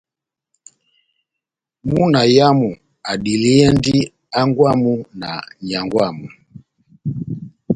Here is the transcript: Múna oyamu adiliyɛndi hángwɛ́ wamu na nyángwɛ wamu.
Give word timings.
Múna 1.91 2.19
oyamu 2.27 2.69
adiliyɛndi 3.11 3.95
hángwɛ́ 4.33 4.63
wamu 4.65 4.93
na 5.21 5.29
nyángwɛ 5.67 5.99
wamu. 6.05 6.25